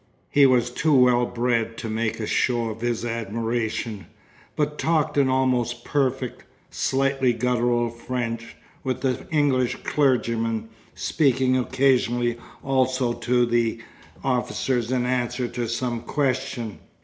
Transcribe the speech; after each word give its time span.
He 0.31 0.47
was 0.47 0.71
too 0.71 0.95
well 0.95 1.27
bred 1.27 1.77
to 1.77 1.87
make 1.87 2.19
a 2.19 2.25
show 2.25 2.69
of 2.71 2.81
his 2.81 3.05
admiration, 3.05 4.07
but 4.55 4.79
talked 4.79 5.15
in 5.15 5.29
almost 5.29 5.85
perfect, 5.85 6.43
slightly 6.71 7.33
guttural 7.33 7.87
French, 7.91 8.55
with 8.83 9.01
the 9.01 9.27
English 9.29 9.75
clergyman, 9.83 10.69
speaking 10.95 11.55
occasionally 11.55 12.39
also 12.63 13.13
to 13.13 13.45
the 13.45 13.79
officers 14.23 14.91
in 14.91 15.05
answer 15.05 15.47
to 15.49 15.67
some 15.69 16.01
question. 16.01 16.79